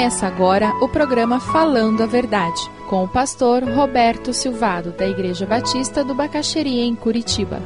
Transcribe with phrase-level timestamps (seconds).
[0.00, 2.58] Começa agora o programa Falando a Verdade,
[2.88, 7.60] com o pastor Roberto Silvado, da Igreja Batista do Bacaxeria, em Curitiba.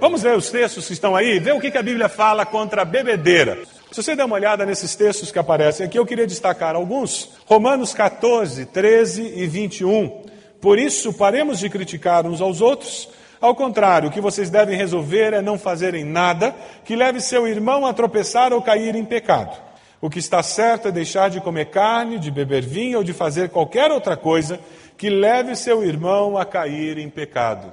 [0.00, 2.84] Vamos ver os textos que estão aí, ver o que a Bíblia fala contra a
[2.84, 3.62] bebedeira.
[3.92, 7.30] Se você der uma olhada nesses textos que aparecem aqui, eu queria destacar alguns.
[7.46, 10.21] Romanos 14, 13 e 21.
[10.62, 13.08] Por isso, paremos de criticar uns aos outros.
[13.40, 16.54] Ao contrário, o que vocês devem resolver é não fazerem nada
[16.84, 19.60] que leve seu irmão a tropeçar ou cair em pecado.
[20.00, 23.48] O que está certo é deixar de comer carne, de beber vinho ou de fazer
[23.48, 24.60] qualquer outra coisa
[24.96, 27.72] que leve seu irmão a cair em pecado.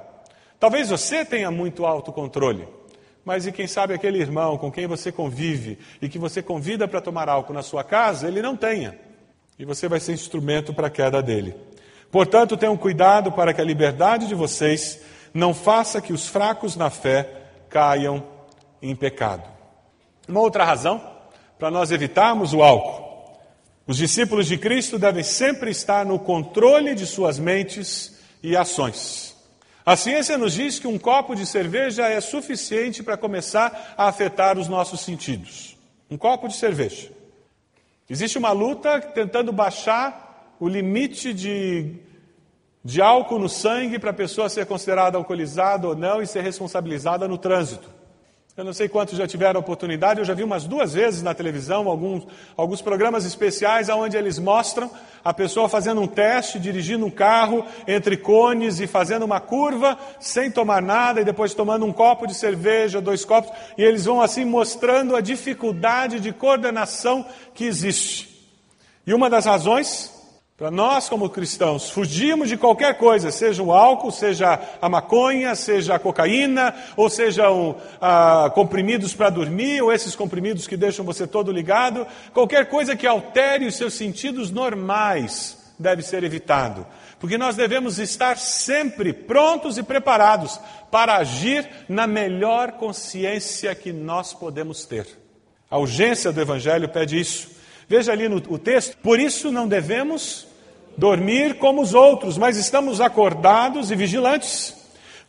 [0.58, 2.66] Talvez você tenha muito autocontrole,
[3.24, 7.00] mas e quem sabe aquele irmão com quem você convive e que você convida para
[7.00, 8.98] tomar álcool na sua casa, ele não tenha.
[9.56, 11.54] E você vai ser instrumento para a queda dele.
[12.10, 15.00] Portanto, tenham cuidado para que a liberdade de vocês
[15.32, 17.28] não faça que os fracos na fé
[17.68, 18.22] caiam
[18.82, 19.48] em pecado.
[20.28, 21.00] Uma outra razão
[21.58, 23.08] para nós evitarmos o álcool.
[23.86, 29.36] Os discípulos de Cristo devem sempre estar no controle de suas mentes e ações.
[29.84, 34.58] A ciência nos diz que um copo de cerveja é suficiente para começar a afetar
[34.58, 35.76] os nossos sentidos.
[36.10, 37.10] Um copo de cerveja.
[38.08, 40.29] Existe uma luta tentando baixar
[40.60, 41.94] o limite de,
[42.84, 47.26] de álcool no sangue para a pessoa ser considerada alcoolizada ou não e ser responsabilizada
[47.26, 47.88] no trânsito.
[48.56, 51.32] Eu não sei quantos já tiveram a oportunidade, eu já vi umas duas vezes na
[51.32, 54.90] televisão alguns, alguns programas especiais onde eles mostram
[55.24, 60.50] a pessoa fazendo um teste, dirigindo um carro entre cones e fazendo uma curva sem
[60.50, 64.44] tomar nada e depois tomando um copo de cerveja, dois copos, e eles vão assim
[64.44, 67.24] mostrando a dificuldade de coordenação
[67.54, 68.28] que existe.
[69.06, 70.19] E uma das razões
[70.60, 75.94] para nós, como cristãos, fugirmos de qualquer coisa, seja o álcool, seja a maconha, seja
[75.94, 81.50] a cocaína, ou sejam ah, comprimidos para dormir, ou esses comprimidos que deixam você todo
[81.50, 86.86] ligado, qualquer coisa que altere os seus sentidos normais deve ser evitado.
[87.18, 94.34] Porque nós devemos estar sempre prontos e preparados para agir na melhor consciência que nós
[94.34, 95.06] podemos ter.
[95.70, 97.48] A urgência do Evangelho pede isso.
[97.88, 100.49] Veja ali no o texto, por isso não devemos
[101.00, 104.76] dormir como os outros, mas estamos acordados e vigilantes.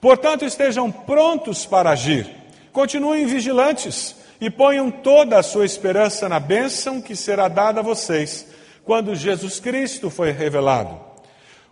[0.01, 2.29] Portanto, estejam prontos para agir.
[2.73, 8.47] Continuem vigilantes e ponham toda a sua esperança na bênção que será dada a vocês
[8.83, 10.99] quando Jesus Cristo foi revelado.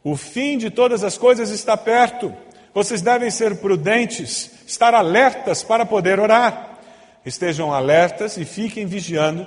[0.01, 2.33] O fim de todas as coisas está perto.
[2.73, 6.79] Vocês devem ser prudentes, estar alertas para poder orar.
[7.25, 9.45] Estejam alertas e fiquem vigiando,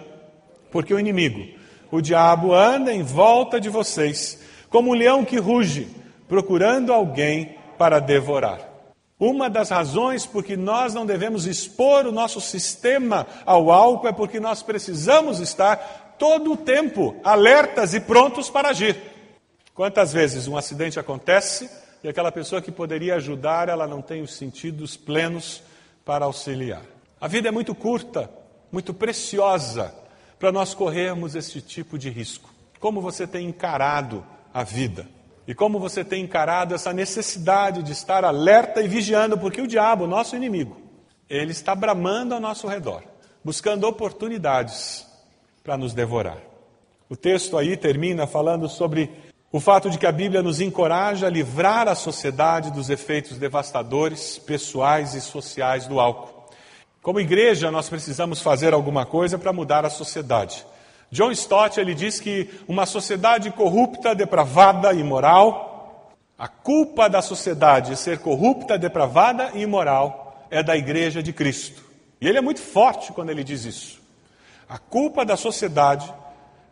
[0.70, 1.42] porque o inimigo,
[1.92, 5.88] o diabo anda em volta de vocês, como um leão que ruge,
[6.26, 8.60] procurando alguém para devorar.
[9.20, 14.12] Uma das razões por que nós não devemos expor o nosso sistema ao álcool é
[14.12, 18.97] porque nós precisamos estar todo o tempo alertas e prontos para agir.
[19.74, 21.70] Quantas vezes um acidente acontece
[22.03, 25.62] e aquela pessoa que poderia ajudar, ela não tem os sentidos plenos
[26.06, 26.82] para auxiliar?
[27.20, 28.30] A vida é muito curta,
[28.72, 30.01] muito preciosa
[30.42, 32.53] para nós corrermos esse tipo de risco.
[32.80, 35.06] Como você tem encarado a vida?
[35.47, 40.04] E como você tem encarado essa necessidade de estar alerta e vigiando, porque o diabo,
[40.04, 40.82] nosso inimigo,
[41.30, 43.04] ele está bramando ao nosso redor,
[43.44, 45.06] buscando oportunidades
[45.62, 46.38] para nos devorar.
[47.09, 49.12] O texto aí termina falando sobre
[49.53, 54.41] o fato de que a Bíblia nos encoraja a livrar a sociedade dos efeitos devastadores,
[54.41, 56.31] pessoais e sociais do álcool.
[57.02, 60.64] Como igreja, nós precisamos fazer alguma coisa para mudar a sociedade.
[61.10, 67.96] John Stott ele diz que uma sociedade corrupta, depravada e imoral, a culpa da sociedade
[67.96, 71.82] ser corrupta, depravada e imoral é da igreja de Cristo.
[72.20, 74.00] E ele é muito forte quando ele diz isso.
[74.68, 76.09] A culpa da sociedade,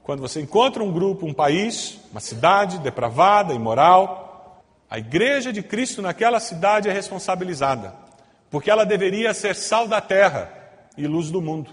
[0.05, 6.01] quando você encontra um grupo, um país, uma cidade depravada, imoral, a igreja de Cristo
[6.01, 8.10] naquela cidade é responsabilizada
[8.51, 10.53] porque ela deveria ser sal da terra
[10.97, 11.71] e luz do mundo.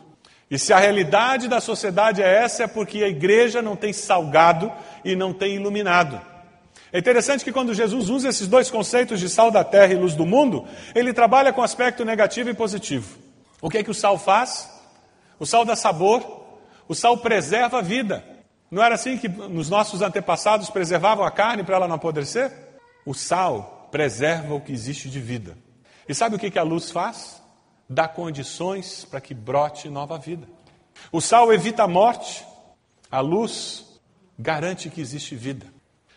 [0.50, 4.71] E se a realidade da sociedade é essa, é porque a igreja não tem salgado
[5.03, 6.21] e não tem iluminado.
[6.91, 10.15] É interessante que quando Jesus usa esses dois conceitos de sal da terra e luz
[10.15, 10.65] do mundo,
[10.95, 13.18] ele trabalha com aspecto negativo e positivo.
[13.62, 14.71] O que é que o sal faz?
[15.38, 16.23] O sal dá sabor,
[16.88, 18.23] o sal preserva a vida.
[18.71, 22.51] Não era assim que nos nossos antepassados preservavam a carne para ela não apodrecer?
[23.06, 25.57] O sal preserva o que existe de vida.
[26.07, 27.42] E sabe o que a luz faz?
[27.89, 30.48] Dá condições para que brote nova vida.
[31.12, 32.45] O sal evita a morte,
[33.12, 34.00] a luz
[34.38, 35.65] garante que existe vida.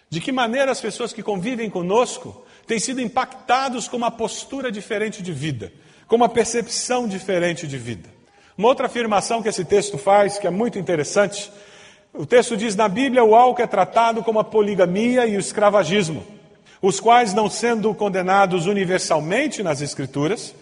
[0.08, 5.22] De que maneira as pessoas que convivem conosco têm sido impactados com uma postura diferente
[5.22, 5.72] de vida,
[6.06, 8.08] com uma percepção diferente de vida.
[8.58, 11.50] Uma outra afirmação que esse texto faz, que é muito interessante,
[12.12, 16.26] o texto diz: na Bíblia, o álcool é tratado como a poligamia e o escravagismo,
[16.82, 20.54] os quais, não sendo condenados universalmente nas Escrituras,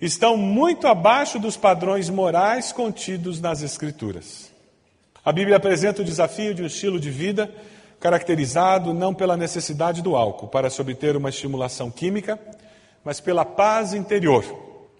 [0.00, 4.52] estão muito abaixo dos padrões morais contidos nas Escrituras.
[5.24, 7.52] A Bíblia apresenta o desafio de um estilo de vida
[7.98, 12.38] caracterizado não pela necessidade do álcool para se obter uma estimulação química,
[13.04, 14.44] mas pela paz interior,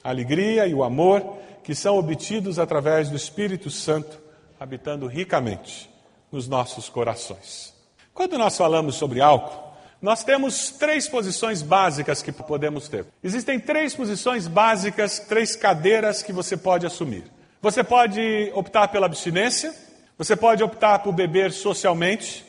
[0.03, 4.19] a alegria e o amor que são obtidos através do Espírito Santo
[4.59, 5.91] habitando ricamente
[6.33, 7.75] nos nossos corações.
[8.15, 9.66] Quando nós falamos sobre álcool,
[10.01, 13.07] nós temos três posições básicas que podemos ter.
[13.25, 17.25] Existem três posições básicas, três cadeiras que você pode assumir.
[17.63, 19.75] Você pode optar pela abstinência,
[20.19, 22.45] você pode optar por beber socialmente,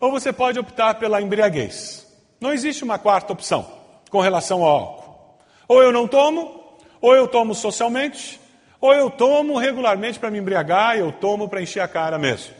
[0.00, 2.06] ou você pode optar pela embriaguez.
[2.40, 3.66] Não existe uma quarta opção
[4.10, 5.38] com relação ao álcool.
[5.66, 8.40] Ou eu não tomo, ou eu tomo socialmente,
[8.80, 12.54] ou eu tomo regularmente para me embriagar, eu tomo para encher a cara mesmo.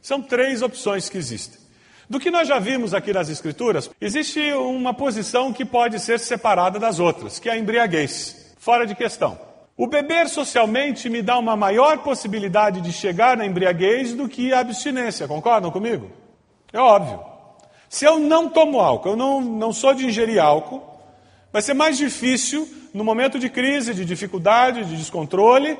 [0.00, 1.59] São três opções que existem.
[2.10, 6.76] Do que nós já vimos aqui nas Escrituras, existe uma posição que pode ser separada
[6.76, 8.52] das outras, que é a embriaguez.
[8.58, 9.38] Fora de questão.
[9.76, 14.58] O beber socialmente me dá uma maior possibilidade de chegar na embriaguez do que a
[14.58, 16.10] abstinência, concordam comigo?
[16.72, 17.20] É óbvio.
[17.88, 20.82] Se eu não tomo álcool, eu não, não sou de ingerir álcool,
[21.52, 25.78] vai ser mais difícil, no momento de crise, de dificuldade, de descontrole,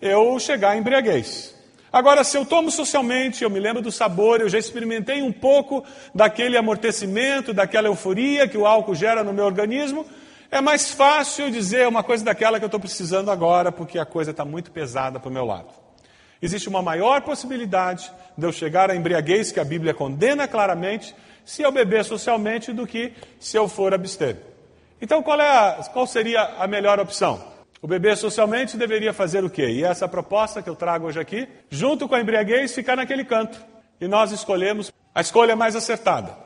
[0.00, 1.60] eu chegar à embriaguez.
[1.92, 5.84] Agora, se eu tomo socialmente, eu me lembro do sabor, eu já experimentei um pouco
[6.14, 10.06] daquele amortecimento, daquela euforia que o álcool gera no meu organismo,
[10.50, 14.30] é mais fácil dizer uma coisa daquela que eu estou precisando agora, porque a coisa
[14.30, 15.68] está muito pesada para o meu lado.
[16.40, 21.14] Existe uma maior possibilidade de eu chegar à embriaguez que a Bíblia condena claramente
[21.44, 24.36] se eu beber socialmente do que se eu for abster.
[25.00, 27.51] Então, qual, é a, qual seria a melhor opção?
[27.82, 29.66] O beber socialmente deveria fazer o quê?
[29.66, 33.60] E essa proposta que eu trago hoje aqui, junto com a embriaguez, ficar naquele canto.
[34.00, 36.36] E nós escolhemos a escolha mais acertada: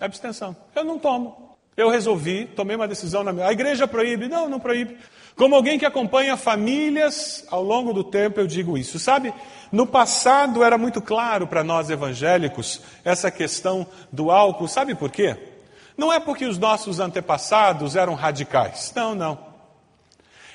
[0.00, 0.56] a abstenção.
[0.74, 1.54] Eu não tomo.
[1.76, 3.46] Eu resolvi, tomei uma decisão na minha.
[3.46, 4.26] A igreja proíbe?
[4.26, 4.96] Não, não proíbe.
[5.36, 8.98] Como alguém que acompanha famílias ao longo do tempo, eu digo isso.
[8.98, 9.34] Sabe,
[9.70, 14.66] no passado era muito claro para nós evangélicos essa questão do álcool.
[14.66, 15.36] Sabe por quê?
[15.94, 18.90] Não é porque os nossos antepassados eram radicais.
[18.96, 19.45] Não, não.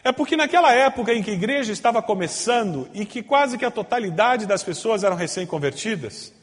[0.03, 3.71] É porque naquela época em que a igreja estava começando e que quase que a
[3.71, 6.33] totalidade das pessoas eram recém-convertidas,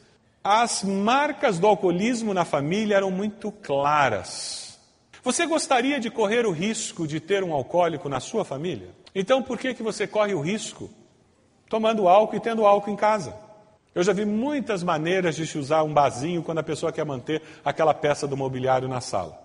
[0.41, 4.79] as marcas do alcoolismo na família eram muito claras.
[5.21, 8.91] Você gostaria de correr o risco de ter um alcoólico na sua família?
[9.13, 10.89] Então por que, que você corre o risco
[11.67, 13.35] tomando álcool e tendo álcool em casa?
[13.93, 17.41] Eu já vi muitas maneiras de se usar um barzinho quando a pessoa quer manter
[17.65, 19.37] aquela peça do mobiliário na sala.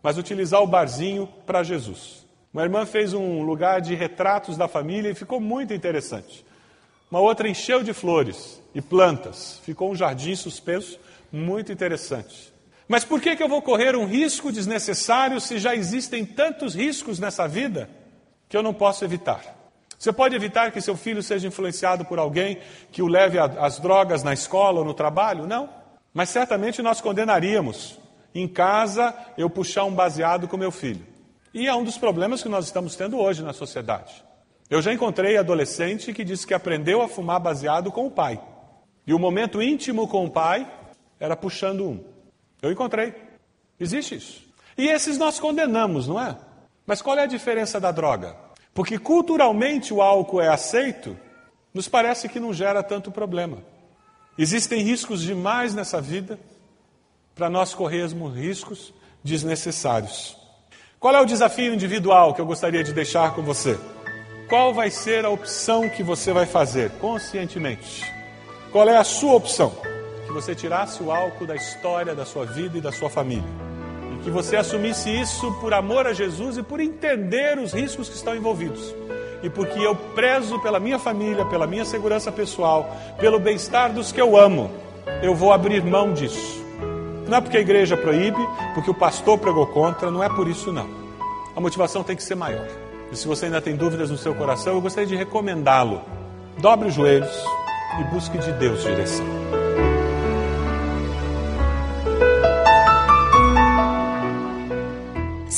[0.00, 2.25] Mas utilizar o barzinho para Jesus.
[2.56, 6.42] Uma irmã fez um lugar de retratos da família e ficou muito interessante.
[7.10, 9.60] Uma outra encheu de flores e plantas.
[9.62, 10.98] Ficou um jardim suspenso
[11.30, 12.50] muito interessante.
[12.88, 17.18] Mas por que, que eu vou correr um risco desnecessário se já existem tantos riscos
[17.18, 17.90] nessa vida
[18.48, 19.44] que eu não posso evitar?
[19.98, 22.56] Você pode evitar que seu filho seja influenciado por alguém
[22.90, 25.46] que o leve às drogas na escola ou no trabalho?
[25.46, 25.68] Não.
[26.14, 28.00] Mas certamente nós condenaríamos
[28.34, 31.15] em casa eu puxar um baseado com meu filho.
[31.56, 34.22] E é um dos problemas que nós estamos tendo hoje na sociedade.
[34.68, 38.38] Eu já encontrei adolescente que disse que aprendeu a fumar baseado com o pai.
[39.06, 40.70] E o momento íntimo com o pai
[41.18, 42.04] era puxando um.
[42.60, 43.14] Eu encontrei.
[43.80, 44.42] Existe isso.
[44.76, 46.36] E esses nós condenamos, não é?
[46.84, 48.36] Mas qual é a diferença da droga?
[48.74, 51.16] Porque culturalmente o álcool é aceito,
[51.72, 53.64] nos parece que não gera tanto problema.
[54.36, 56.38] Existem riscos demais nessa vida
[57.34, 58.92] para nós corrermos riscos
[59.24, 60.45] desnecessários.
[60.98, 63.78] Qual é o desafio individual que eu gostaria de deixar com você?
[64.48, 68.02] Qual vai ser a opção que você vai fazer conscientemente?
[68.72, 69.72] Qual é a sua opção?
[70.26, 73.48] que você tirasse o álcool da história da sua vida e da sua família.
[74.12, 78.16] E que você assumisse isso por amor a Jesus e por entender os riscos que
[78.16, 78.94] estão envolvidos.
[79.42, 84.20] E porque eu prezo pela minha família, pela minha segurança pessoal, pelo bem-estar dos que
[84.20, 84.70] eu amo,
[85.22, 86.65] eu vou abrir mão disso.
[87.28, 88.38] Não é porque a igreja proíbe,
[88.74, 90.88] porque o pastor pregou contra, não é por isso não.
[91.54, 92.66] A motivação tem que ser maior.
[93.10, 96.02] E se você ainda tem dúvidas no seu coração, eu gostaria de recomendá-lo.
[96.58, 97.44] Dobre os joelhos
[98.00, 99.55] e busque de Deus direção.